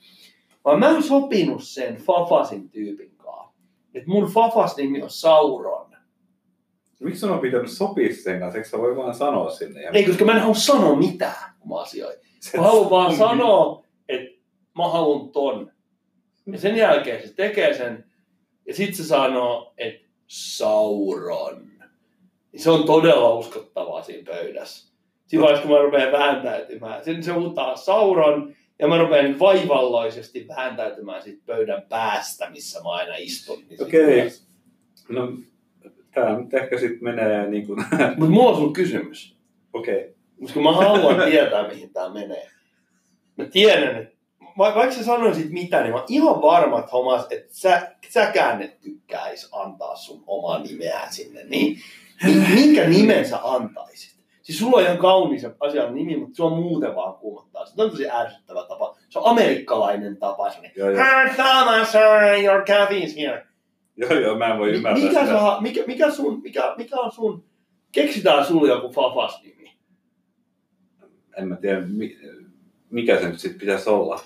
[0.65, 3.55] Vaan mä oon sopinut sen Fafasin tyypin kanssa.
[3.93, 5.95] Että mun Fafas nimi on Sauron.
[6.99, 8.57] Miksi sun on pitänyt sopia sen kanssa?
[8.57, 9.89] Eikö sä voi vaan sanoa sinne?
[9.93, 12.17] Ei, koska mä en halua sanoa mitään, kun mä asioin.
[12.57, 14.41] Mä haluan vaan sanoa, että
[14.77, 15.71] mä haluan ton.
[16.51, 18.05] Ja sen jälkeen se tekee sen,
[18.67, 21.71] ja sitten se sanoo, että Sauron.
[22.53, 24.93] Ja Se on todella uskottavaa siinä pöydässä.
[25.27, 27.03] Siinä vaiheessa, kun mä rupean vääntäytymään.
[27.03, 33.15] Sen se huutaa Sauron, ja mä rupean vaivalloisesti vääntäytymään siitä pöydän päästä, missä mä aina
[33.15, 33.63] istun.
[33.69, 34.29] Niin Okei.
[35.09, 35.33] No,
[36.13, 37.85] tää nyt ehkä sitten menee niin kuin...
[38.17, 39.37] Mutta mulla on sun kysymys.
[39.73, 39.99] Okei.
[39.99, 40.13] Okay.
[40.41, 42.49] Koska mä haluan tietää, mihin tämä menee.
[43.37, 44.15] Mä tiedän, että
[44.57, 48.61] va- vaikka sä sanoisit mitä, niin mä oon ihan varma, että Thomas, että sä, säkään
[48.61, 51.43] et tykkäis antaa sun omaa nimeä sinne.
[51.43, 51.77] Niin,
[52.23, 54.15] niin minkä nimen sä antaisit?
[54.41, 57.65] Siis sulla on ihan kaunis asian nimi, mutta se on muuten vaan kuumottaa.
[57.65, 58.97] Se on tosi ärsyttävä tapa.
[59.09, 60.49] Se on amerikkalainen tapa.
[60.49, 60.71] Sinne.
[60.75, 61.03] Joo, joo.
[61.03, 63.45] Hi Thomas, sorry, your coffee's here.
[63.95, 65.39] joo, joo, mä en voi ymmärtää mikä, sitä.
[65.39, 67.43] sä, mikä, mikä, sun, mikä, mikä on sun,
[67.91, 69.54] keksitään sulle joku Fafas nimi.
[71.37, 72.17] En mä tiedä, mi-
[72.89, 74.19] mikä se nyt sitten pitäisi olla.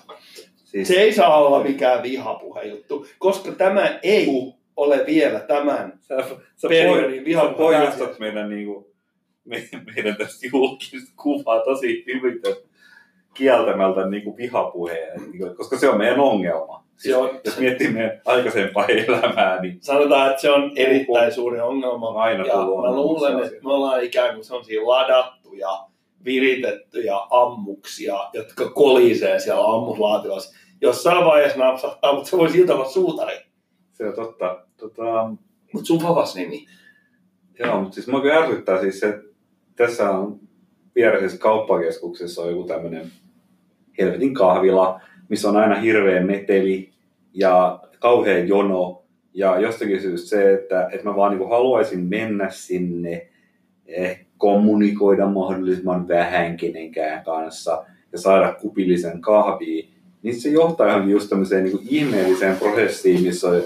[0.64, 5.92] Siis, Se ei saa olla mikään vihapuhe juttu, koska tämä ei ole vielä tämän.
[6.00, 6.16] sä,
[6.56, 7.54] sä, periodin vihan
[7.98, 8.92] sä meidän, niinku,
[9.44, 12.40] me, meidän tästä julkista kuvaa tosi hyvin
[13.34, 16.84] kieltämältä niinku vihapuheen, niinku, koska se on meidän ongelma.
[16.96, 22.08] Se on, Jos miettii meidän aikaisempaa elämää, niin sanotaan, että se on erittäin suuri ongelma.
[22.08, 25.89] on aina Ja mä luulen, että me ollaan ikään kuin sellaisia ladattuja,
[26.24, 30.58] viritettyjä ammuksia, jotka kolisee siellä ammuslaatilassa.
[30.80, 33.36] Jossain vaiheessa napsahtaa, mutta se voi siltä olla suutari.
[33.92, 34.64] Se on totta.
[34.76, 35.30] Tota,
[35.72, 36.66] Mutta sun Fafas nimi.
[37.58, 39.22] joo, mutta siis mua kyllä ärsyttää siis se, että
[39.76, 40.40] tässä on
[40.94, 43.06] viereisessä kauppakeskuksessa on joku tämmöinen
[43.98, 46.92] helvetin kahvila, missä on aina hirveä meteli
[47.32, 49.04] ja kauhean jono.
[49.34, 53.28] Ja jostakin syystä se, että, että mä vaan niin haluaisin mennä sinne,
[53.86, 59.86] eh, kommunikoida mahdollisimman vähän kenenkään kanssa ja saada kupillisen kahvia,
[60.22, 63.62] niin se johtaa johonkin just tämmöiseen niin ihmeelliseen prosessiin, missä on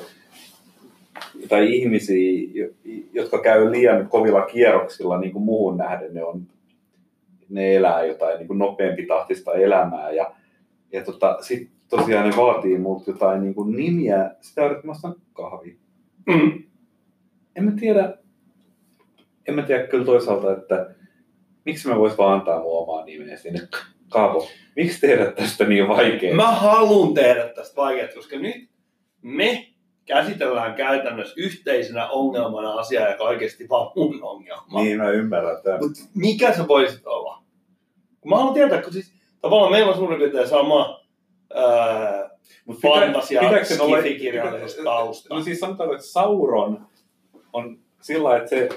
[1.49, 2.69] tai ihmisiä, jo-
[3.13, 6.47] jotka käy liian kovilla kierroksilla niin kuin muuhun nähden, ne, on,
[7.49, 10.11] ne elää jotain niin kuin nopeampi tahtista elämää.
[10.11, 10.35] Ja,
[10.93, 14.93] ja tota, sitten tosiaan ne vaatii multa jotain niin kuin nimiä, sitä varten, että mä
[14.93, 15.75] ostan kahvia.
[16.27, 16.63] Mm.
[17.57, 18.19] En mä tiedä,
[19.49, 20.95] en mä tiedä kyllä toisaalta, että
[21.65, 23.61] miksi mä vois vaan antaa mun omaa nimeä sinne.
[24.09, 26.37] Kaapo, miksi tehdä tästä niin vaikeaa?
[26.37, 28.69] Mä haluan tehdä tästä vaikeaa, koska nyt
[29.23, 29.67] me
[30.05, 34.83] käsitellään käytännössä yhteisenä ongelmana asiaa, joka oikeasti vaan mun ongelma.
[34.83, 35.81] Niin, mä ymmärrän tämän.
[35.81, 37.43] Mutta mikä se voisit olla?
[38.25, 41.05] Mä haluan tietää, kun siis tavallaan meillä on suurin piirtein sama
[42.65, 45.39] Mut fantasia skifikirjallisesta taustaa.
[45.39, 46.87] No siis sanotaanko, että Sauron
[47.53, 48.69] on sillä että se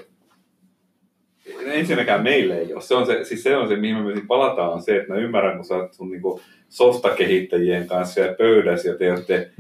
[1.65, 2.81] ensinnäkään meille ei ole.
[2.81, 5.55] Se on se, siis se, on se mihin me palataan, on se, että mä ymmärrän,
[5.55, 9.51] kun sä oot sun niinku softakehittäjien kanssa siellä pöydässä ja te olette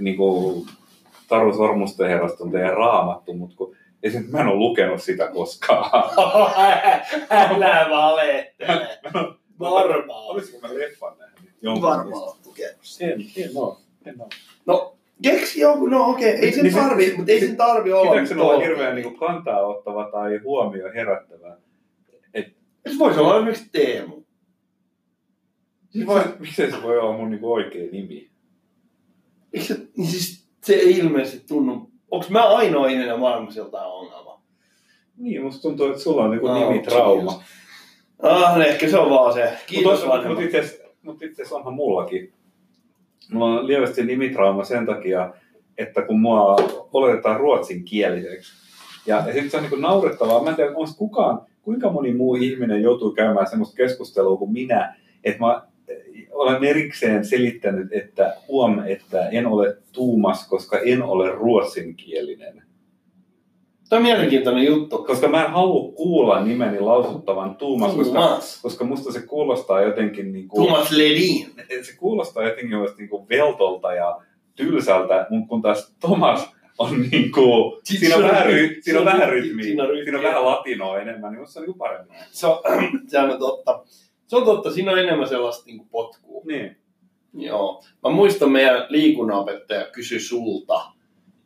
[0.00, 0.66] niinku
[1.28, 5.90] Taru Sormusten herrasta on teidän raamattu, mutta kun esimerkiksi mä en ole lukenut sitä koskaan.
[7.30, 8.98] Älä valehtele.
[9.60, 10.26] Varmaan.
[10.26, 11.82] Olisiko mä leffan nähnyt?
[11.82, 12.80] Varmaan oot lukenut.
[13.00, 13.80] En, en oo.
[14.06, 14.28] En oo.
[14.66, 18.10] No, keksi joku, no okei, ei sen Niin se- tarvi, mutta ei sen tarvi olla.
[18.10, 21.56] Pitääkö sen olla hirveän niin kantaa ottava tai huomio herättävä?
[22.92, 24.22] Se voisi olla esimerkiksi Teemu.
[25.90, 28.30] Siis voi, miksei se voi olla mun niin oikea nimi?
[29.52, 31.90] Eikö se, niin siis se ei ilmeisesti tunnu.
[32.10, 34.42] Onko mä ainoa ihminen maailmassa, jolta on ongelma?
[35.16, 37.42] Niin, musta tuntuu, että sulla on niin Oh, nimitrauma.
[38.22, 39.52] Ah, no ehkä se on vaan se.
[39.66, 42.32] Kiitos Mutta mut itse mut itse asiassa onhan mullakin.
[43.32, 45.34] Mulla on lievästi nimitrauma sen takia,
[45.78, 46.56] että kun mua
[46.92, 48.52] oletetaan ruotsinkieliseksi.
[49.06, 50.42] Ja, ja sitten se on niin naurettavaa.
[50.42, 54.96] Mä en tiedä, onko kukaan, kuinka moni muu ihminen joutuu käymään semmoista keskustelua kuin minä,
[55.24, 61.30] että mä eh, olen erikseen selittänyt, että huom, että en ole tuumas, koska en ole
[61.30, 62.63] ruotsinkielinen.
[63.88, 64.98] Tämä on mielenkiintoinen juttu.
[65.04, 68.62] Koska mä en halua kuulla nimeni lausuttavan tuumas, koska, Tuumas.
[68.62, 71.46] koska musta se kuulostaa jotenkin niin kuin, Tuomas Ledin.
[71.82, 74.20] se kuulostaa jotenkin just niin kuin veltolta ja
[74.56, 78.76] tylsältä, mutta kun taas Thomas on niin kuin, Siis siinä on se on- vähän, ry,
[78.80, 81.40] siinä on se on vähän rytmi- rytmiä, siinä on siinä on vähän latinoa enemmän, niin
[81.40, 82.16] musta se on niin kuin paremmin.
[82.30, 82.58] Se on,
[83.08, 83.84] sehän on totta.
[84.26, 86.42] Se on totta, siinä on enemmän sellaista niin potkua.
[86.46, 86.76] Niin.
[87.34, 87.82] Joo.
[88.04, 90.80] Mä muistan meidän liikunnanopettaja kysyi sulta,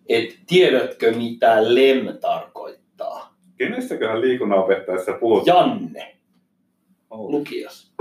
[0.09, 3.35] että tiedätkö mitä lem tarkoittaa?
[3.57, 5.47] Kenestäköhän liikunnanopettajassa puhut?
[5.47, 6.15] Janne,
[7.11, 7.31] Oh.
[7.31, 7.93] lukios.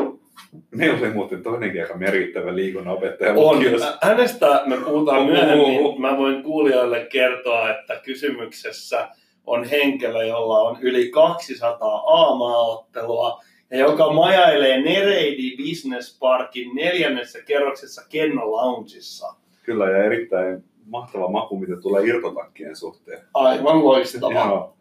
[0.71, 3.55] Meillä oli muuten toinenkin aika merkittävä liikunnanopettaja On.
[3.55, 3.87] lukiossa.
[4.03, 6.01] Ä- Hänestä me puhutaan myöhemmin.
[6.01, 9.09] Mä voin kuulijoille kertoa, että kysymyksessä
[9.45, 13.41] on henkilö, jolla on yli 200 aamaaottelua
[13.71, 19.27] ja joka majailee Nereidi Business Parkin neljännessä kerroksessa Kenno Loungeissa.
[19.63, 23.21] Kyllä, ja erittäin mahtava maku, mitä tulee irtotakkien suhteen.
[23.33, 24.73] Aivan loistava.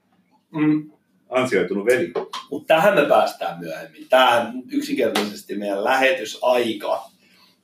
[0.50, 0.90] Mm.
[1.28, 2.12] ansioitunut veli.
[2.50, 4.08] Mutta tähän me päästään myöhemmin.
[4.08, 7.02] Tähän yksinkertaisesti meidän lähetysaika,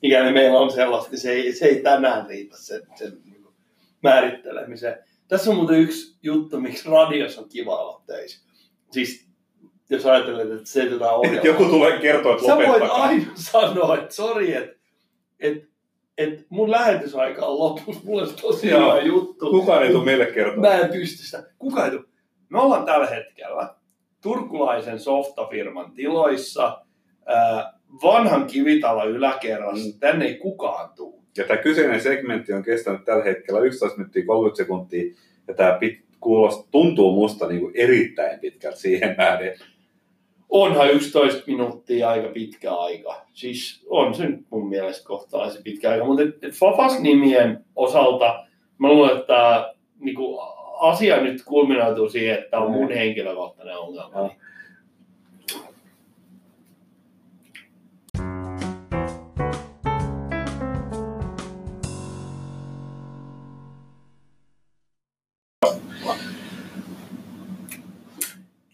[0.03, 3.19] mikäli meillä on sellaista, niin se ei, se ei tänään riitä sen, sen
[4.03, 4.99] määrittelemiseen.
[5.29, 8.47] Tässä on muuten yksi juttu, miksi radios on kiva olla töissä.
[8.91, 9.27] Siis
[9.91, 11.45] jos ajattelet, että se tätä ohjelmaa.
[11.45, 14.77] Joku tulee kertoa, että Sä voit aina sanoa, että sori, että
[15.41, 15.72] et,
[16.19, 18.03] et mun lähetysaika on lopussa.
[18.05, 18.93] Mulla olisi tosi Joo.
[18.93, 19.51] hyvä juttu.
[19.51, 20.75] Kukaan ei tule meille kertomaan.
[20.75, 21.45] Mä en pysty sitä.
[21.59, 22.05] Kuka ei tuu?
[22.49, 23.75] Me ollaan tällä hetkellä
[24.23, 26.83] turkulaisen softafirman tiloissa,
[27.27, 27.73] ää,
[28.03, 29.87] vanhan kivitalon yläkerrassa.
[29.87, 29.99] Mm.
[30.01, 31.23] Tänne ei kukaan tuu.
[31.37, 35.15] Ja tämä kyseinen segmentti on kestänyt tällä hetkellä 11 minuuttia 30 sekuntia,
[35.49, 39.59] ja tämä pit, kuulost, tuntuu musta niin kuin erittäin pitkältä siihen nähden.
[40.49, 43.22] Onhan 11 minuuttia aika pitkä aika.
[43.33, 46.05] Siis on se nyt mun mielestä kohtalaisen pitkä aika.
[46.05, 48.45] Mutta Fafas-nimien osalta
[48.79, 50.41] mä luulen, että tää, niinku,
[50.81, 54.19] asia nyt kulminoituu siihen, että tämä on mun henkilökohtainen ongelma.
[54.19, 54.31] Joo.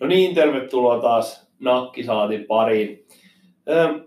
[0.01, 3.07] No niin, tervetuloa taas Nakkisaatin pariin.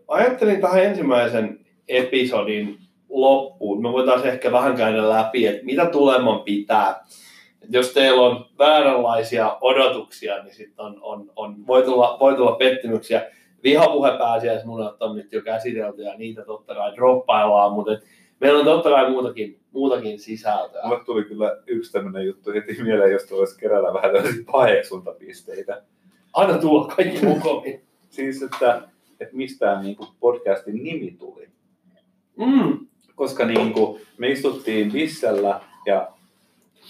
[0.08, 2.78] Ajattelin tähän ensimmäisen episodin
[3.10, 3.82] loppuun.
[3.82, 7.06] Me voitaisiin ehkä vähän käydä läpi, että mitä tuleman pitää.
[7.62, 12.52] Et jos teillä on vääränlaisia odotuksia, niin sitten on, on, on, voi, tulla, voi tulla
[12.52, 13.28] pettymyksiä.
[13.63, 18.04] Vihapuhe pääsiäismunat on nyt jo käsitelty ja niitä totta kai droppaillaan, mutta et
[18.39, 20.82] meillä on totta kai muutakin, muutakin sisältöä.
[20.86, 25.82] Mulle tuli kyllä yksi tämmöinen juttu heti mieleen, josta voisi kerätä vähän tällaisia paheksuntapisteitä.
[26.34, 27.63] Anna tulla kaikki mukaan.
[28.10, 28.82] Siis, että,
[29.21, 31.47] että mistä niin kuin podcastin nimi tuli.
[32.38, 32.88] Mm.
[33.15, 36.12] Koska niin kuin, me istuttiin Vissellä ja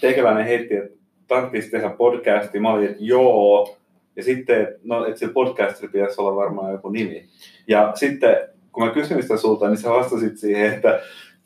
[0.00, 2.60] teikäläinen heitti, että tarvitsisi tehdä podcasti.
[2.60, 3.76] Mä olin, että joo.
[4.16, 7.28] Ja sitten, no, että se podcastilla pitäisi olla varmaan joku nimi.
[7.68, 8.36] Ja sitten,
[8.72, 11.00] kun mä kysyin sitä sulta, niin sä vastasit siihen, että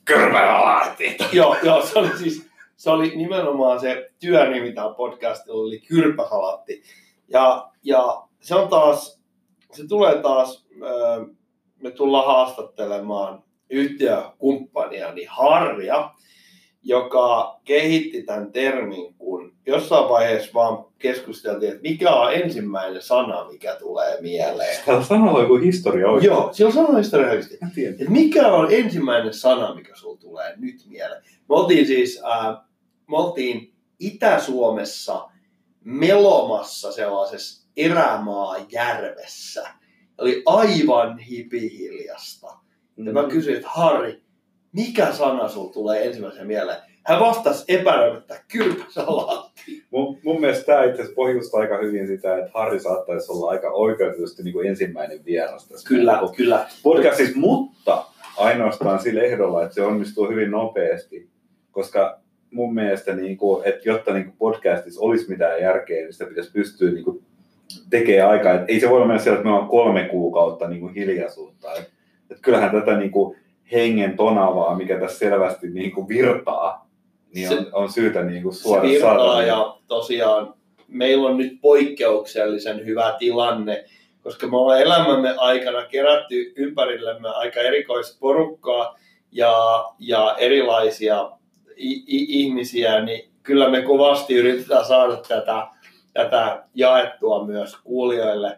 [0.05, 1.17] Kyrmäalaatti.
[1.33, 2.47] joo, joo, se oli siis
[2.77, 6.83] se oli nimenomaan se työnimi täällä podcastilla oli Kyrpäsalatti.
[7.29, 9.16] Ja, ja se on taas,
[9.77, 10.67] se tulee taas,
[11.83, 16.11] me tullaan haastattelemaan yhtiökumppania, niin Harria.
[16.83, 23.75] joka kehitti tämän termin, kun jossain vaiheessa vaan keskusteltiin, että mikä on ensimmäinen sana, mikä
[23.75, 24.77] tulee mieleen.
[24.87, 26.33] Täällä sanalla joku historia oikein.
[26.33, 27.59] Joo, siellä on sanahistoria oikeasti.
[27.63, 27.97] Mä tiedän.
[28.01, 31.23] Et mikä on ensimmäinen sana, mikä sulla tulee nyt mieleen?
[31.25, 32.57] Me oltiin siis, äh,
[33.11, 35.31] me oltiin Itä-Suomessa
[35.85, 39.69] melomassa sellaisessa erämaajärvessä.
[40.19, 42.47] Oli aivan hipihiljasta.
[42.97, 44.23] Ja mä kysyin, että Harri,
[44.73, 46.79] mikä sana sulla tulee ensimmäisenä mieleen?
[47.07, 49.85] Hän vastasi epäröimättä, kylpäsalaatti.
[49.91, 54.43] Mun, mun mielestä tämä itse pohjustaa aika hyvin sitä, että Harri saattaisi olla aika oikeutetusti
[54.43, 56.69] niin kuin ensimmäinen vieras tässä Kyllä, koko kyllä.
[56.83, 58.05] podcastissa, mutta
[58.37, 61.29] ainoastaan sillä ehdolla, että se onnistuu hyvin nopeasti,
[61.71, 66.27] koska mun mielestä, niin kuin, että jotta niin kuin podcastissa olisi mitään järkeä, niin sitä
[66.27, 67.27] pitäisi pystyä niin kuin,
[67.91, 68.55] tekemään aikaa.
[68.55, 71.73] Et ei se voi mennä siellä, että me on kolme kuukautta niin kuin hiljaisuutta.
[71.73, 71.91] Et,
[72.31, 73.37] et kyllähän tätä niin kuin,
[73.73, 76.89] hengen tonavaa, mikä tässä selvästi niin kuin, virtaa,
[77.35, 80.55] niin on, on syytä niin kuin, Se suoda virtaa saada- ja tosiaan
[80.89, 83.85] meillä on nyt poikkeuksellisen hyvä tilanne,
[84.23, 88.99] koska me ollaan elämämme aikana kerätty ympärillemme aika erikoista porukkaa
[89.33, 91.31] ja, ja erilaisia
[91.77, 95.67] i- i- ihmisiä, niin kyllä me kovasti yritetään saada tätä,
[96.17, 98.57] tätä jaettua myös kuulijoille.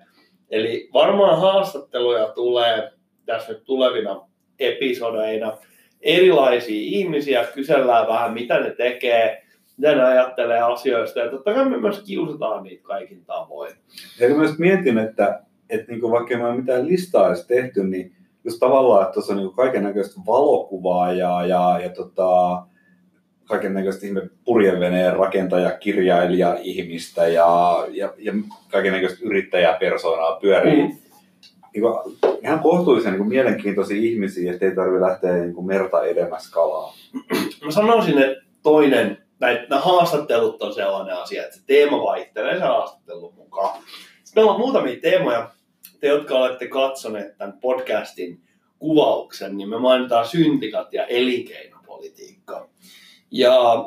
[0.50, 2.92] Eli varmaan haastatteluja tulee
[3.26, 5.58] tässä nyt tulevina episodeina
[6.00, 9.42] erilaisia ihmisiä, kysellään vähän mitä ne tekee,
[9.76, 13.72] mitä ne ajattelee asioista ja totta kai me myös kiusataan niitä kaikin tavoin.
[14.20, 15.40] Ja mä just mietin, että,
[15.70, 18.12] että niin vaikka mä mitään listaa edes tehty, niin
[18.44, 22.62] just tavallaan, että tuossa on niin kaiken näköistä valokuvaa ja, ja, ja tota,
[23.48, 28.32] kaiken näköistä ihme purjeveneen rakentaja, kirjailija, ihmistä ja, ja, ja
[28.70, 30.82] kaiken näköistä yrittäjäpersoonaa pyörii.
[30.82, 30.96] Mm.
[31.74, 36.50] Niin kuin, ihan kohtuullisen niin kuin mielenkiintoisia ihmisiä, ettei tarvitse lähteä niin kuin merta edemmäs
[36.50, 36.94] kalaa.
[37.64, 42.64] Mä sanoisin, että toinen, näitä, nämä haastattelut on sellainen asia, että se teema vaihtelee se
[42.64, 43.82] haastattelun mukaan.
[44.24, 45.50] Sitten meillä on muutamia teemoja,
[46.00, 48.40] te jotka olette katsoneet tämän podcastin
[48.78, 52.68] kuvauksen, niin me mainitaan syntikat ja elinkeinopolitiikka.
[53.30, 53.84] Ja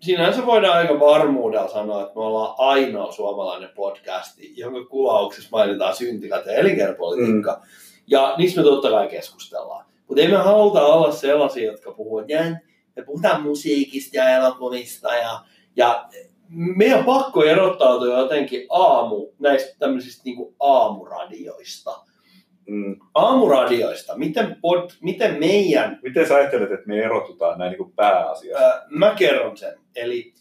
[0.00, 6.46] sinänsä voidaan aika varmuudella sanoa, että me ollaan ainoa suomalainen podcasti, jonka kuvauksessa mainitaan syntikat
[6.46, 7.52] ja elinkeinopolitiikka.
[7.52, 7.68] Mm.
[8.06, 9.84] Ja niistä me totta kai keskustellaan.
[10.08, 12.60] Mutta ei me haluta olla sellaisia, jotka puhuu, että "Jää,
[12.96, 15.40] me puhutaan musiikista ja elokuvista ja,
[15.76, 16.08] ja
[16.48, 21.90] meidän pakko erottautua jotenkin aamu, näistä tämmöisistä niin aamuradioista.
[22.66, 22.96] Mm.
[23.14, 28.66] Aamuradioista, miten, pod, miten meidän Miten sä ajattelet, että me erotutaan näin niin pääasiassa?
[28.66, 29.74] Ö, mä kerron sen.
[29.96, 30.34] Eli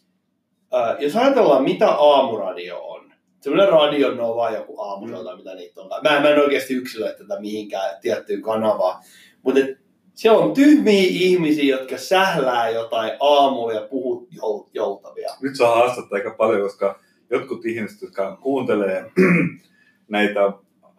[0.74, 5.90] ö, jos ajatellaan, mitä aamuradio on, semmoinen radio on vaan joku aamuselta, mitä niitä on.
[6.04, 9.04] Mä, mä en oikeasti yksilöi tätä mihinkään tiettyyn kanavaan,
[9.42, 9.60] mutta
[10.14, 15.30] siellä on tyhmiä ihmisiä, jotka sählää jotain aamulla ja puhuu jout, joutavia.
[15.42, 19.12] nyt saa haastetta aika paljon, koska jotkut ihmiset, jotka kuuntelee
[20.08, 20.52] näitä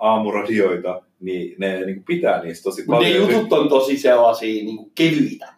[0.05, 3.31] aamuradioita, niin ne niin kuin pitää niistä tosi Mutta ne paljon.
[3.31, 5.55] jutut on tosi sellaisia niin kuin kevyitä.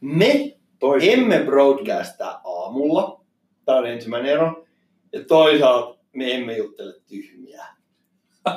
[0.00, 1.10] Me Toista.
[1.10, 3.20] emme broadcasta aamulla,
[3.64, 4.64] tämä on ensimmäinen ero,
[5.12, 7.64] ja toisaalta me emme juttele tyhmiä.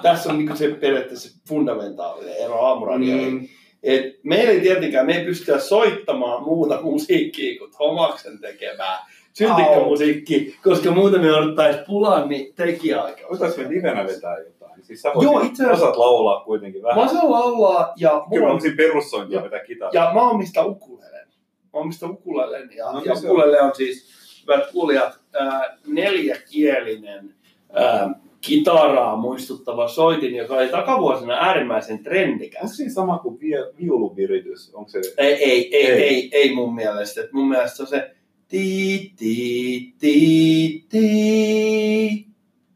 [0.02, 3.34] Tässä on niinku se periaatteessa fundamentaalinen ero aamuradioihin.
[3.34, 3.48] Mm,
[3.84, 8.98] Et meillä ei tietenkään, me ei pystytä soittamaan muuta musiikkia kuin Tomaksen tekemää
[9.34, 13.30] syntikkamusiikki, koska muuten me jouduttaisiin pulaan niin tekijäaikaa.
[13.30, 14.36] Voitaisiin me livenä vetää
[14.78, 14.86] jotain.
[14.88, 17.06] Siis sä Joo, itse asiassa- osaat laulaa kuitenkin Mä vähän.
[17.06, 19.92] osaan laulaa ja, Kyllä mä olisin perussointia vetää kitaraa.
[19.94, 21.28] ja mä omistan ukulelen.
[21.74, 23.18] Mä omistan ukulelen ja, No, ja niin on.
[23.32, 24.06] ukulele on siis,
[24.48, 27.36] hyvät kuulijat, ää, neljäkielinen
[27.74, 32.62] ää, kitaraa muistuttava soitin, joka oli takavuosina äärimmäisen trendikäs.
[32.62, 34.72] Onko siinä sama kuin vie- viuluviritys?
[34.76, 35.00] Onko se...
[35.18, 36.02] Ei, ei, ei, Ei.
[36.04, 37.22] ei, ei mun mielestä.
[37.22, 38.12] Et mun mielestä se on se
[38.48, 42.26] ti ti ti ti.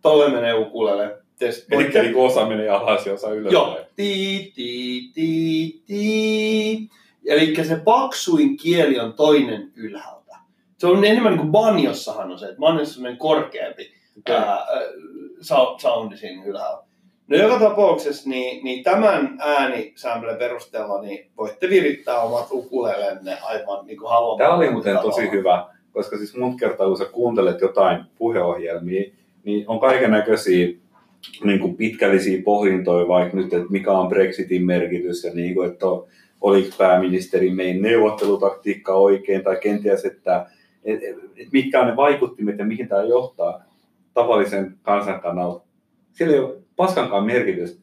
[0.01, 1.18] Tolle menee ukulele.
[1.43, 3.54] Tes- Eli niin kuin osa menee alas ja osa ylös.
[3.54, 3.80] Joo.
[3.95, 6.89] Ti ti ti ti.
[7.25, 10.36] Eli se paksuin kieli on toinen ylhäältä.
[10.78, 14.36] Se on enemmän niin kuin banjossahan on se, että banjossa on korkeampi Okei.
[14.36, 14.65] ää,
[15.78, 16.84] soundi siinä ylhäällä.
[17.28, 23.97] No joka tapauksessa niin, niin tämän äänisämplen perusteella niin voitte virittää omat ukulelenne aivan niin
[23.97, 24.38] kuin haluamaan.
[24.38, 29.12] Tämä oli muuten tosi hyvä, koska siis monta kertaa kun sä kuuntelet jotain puheohjelmia,
[29.43, 30.67] niin on kaiken näköisiä
[31.44, 35.86] niin kuin pitkällisiä pohdintoja, vaikka nyt, että mikä on Brexitin merkitys ja niin kuin, että
[36.42, 40.46] oliko pääministeri meidän neuvottelutaktiikka oikein tai kenties, että
[40.84, 43.63] et, et, et mitkä on ne vaikuttimet ja mihin tämä johtaa
[44.13, 45.65] tavallisen kansan kannalta.
[46.12, 47.82] Siellä ei ole paskankaan merkitystä.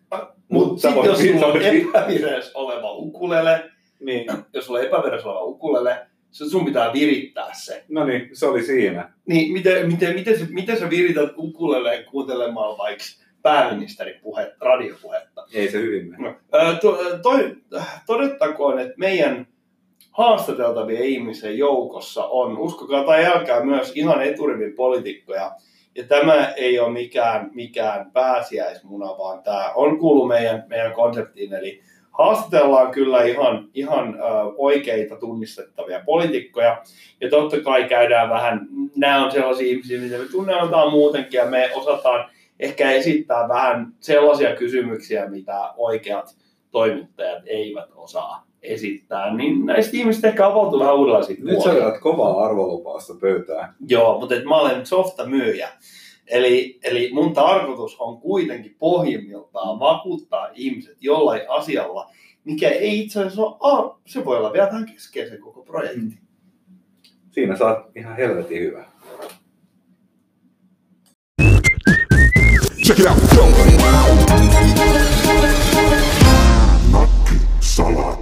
[0.49, 3.70] Mutta voit- jos sulla on epävireessä oleva ukulele,
[4.01, 7.84] Niin, jos sulla on epävireessä oleva ukulele, sun pitää virittää se.
[7.89, 9.12] No niin, se oli siinä.
[9.26, 13.05] Niin, miten, miten, miten, sä, miten sä virität ukuleleen kuuntelemaan vaikka
[13.47, 15.47] pääministerin puhe, radiopuhetta?
[15.55, 16.22] Ei se hyvin mene.
[16.28, 17.57] No, to, toi,
[18.07, 19.47] todettakoon, että meidän
[20.11, 25.53] haastateltavien ihmisen joukossa on, uskokaa tai älkää, myös ihan eturivin poliitikkoja.
[25.94, 31.55] Ja tämä ei ole mikään, mikään pääsiäismuna, vaan tämä on kuulu meidän, meidän konseptiin.
[31.55, 31.80] Eli
[32.11, 34.18] haastatellaan kyllä ihan, ihan ö,
[34.57, 36.82] oikeita tunnistettavia poliitikkoja.
[37.20, 41.70] Ja totta kai käydään vähän, nämä on sellaisia ihmisiä, mitä me tunnetaan muutenkin, ja me
[41.74, 42.30] osataan
[42.61, 46.36] ehkä esittää vähän sellaisia kysymyksiä, mitä oikeat
[46.70, 52.44] toimittajat eivät osaa esittää, niin näistä ihmistä ehkä avautuu vähän uudenlaisia Nyt sä vedät kovaa
[52.44, 53.74] arvolupausta pöytään.
[53.88, 55.68] Joo, mutta et mä olen softa-myyjä.
[56.26, 62.11] Eli, eli mun tarkoitus on kuitenkin pohjimmiltaan vakuuttaa ihmiset jollain asialla,
[62.44, 66.18] mikä ei itse asiassa ole, se voi olla vielä vähän keskeisen koko projekti.
[67.30, 68.84] Siinä saat ihan helvetin hyvä.
[72.87, 73.18] Check it out.
[73.34, 73.43] Go.
[77.61, 78.15] Salatti.